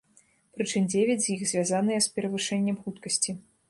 [0.57, 3.43] Прычым дзевяць з іх звязаныя з перавышэннем хуткасці.